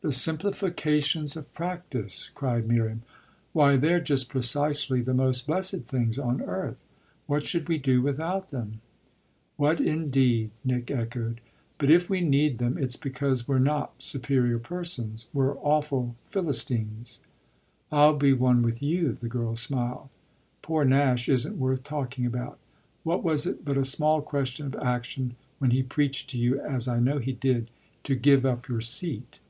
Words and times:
"The 0.00 0.12
simplifications 0.12 1.34
of 1.34 1.50
practice?" 1.54 2.30
cried 2.34 2.68
Miriam. 2.68 3.04
"Why 3.54 3.78
they're 3.78 4.00
just 4.02 4.28
precisely 4.28 5.00
the 5.00 5.14
most 5.14 5.46
blessed 5.46 5.86
things 5.86 6.18
on 6.18 6.42
earth. 6.42 6.84
What 7.26 7.44
should 7.46 7.70
we 7.70 7.78
do 7.78 8.02
without 8.02 8.50
them?" 8.50 8.82
"What 9.56 9.80
indeed?" 9.80 10.50
Nick 10.62 10.90
echoed. 10.90 11.40
"But 11.78 11.90
if 11.90 12.10
we 12.10 12.20
need 12.20 12.58
them 12.58 12.76
it's 12.76 12.96
because 12.96 13.48
we're 13.48 13.58
not 13.60 14.02
superior 14.02 14.58
persons. 14.58 15.28
We're 15.32 15.56
awful 15.56 16.16
Philistines." 16.28 17.22
"I'll 17.90 18.14
be 18.18 18.34
one 18.34 18.60
with 18.60 18.82
you," 18.82 19.12
the 19.14 19.28
girl 19.30 19.56
smiled. 19.56 20.10
"Poor 20.60 20.84
Nash 20.84 21.30
isn't 21.30 21.56
worth 21.56 21.82
talking 21.82 22.26
about. 22.26 22.58
What 23.04 23.24
was 23.24 23.46
it 23.46 23.64
but 23.64 23.78
a 23.78 23.84
small 23.86 24.20
question 24.20 24.66
of 24.66 24.74
action 24.76 25.34
when 25.58 25.70
he 25.70 25.82
preached 25.82 26.28
to 26.28 26.38
you, 26.38 26.60
as 26.60 26.88
I 26.88 27.00
know 27.00 27.16
he 27.20 27.32
did, 27.32 27.70
to 28.02 28.14
give 28.14 28.44
up 28.44 28.68
your 28.68 28.82
seat?" 28.82 29.40